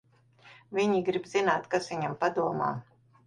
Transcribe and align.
Viņi 0.77 1.01
grib 1.09 1.29
zināt, 1.33 1.69
kas 1.75 1.91
viņam 1.91 2.17
padomā. 2.25 2.73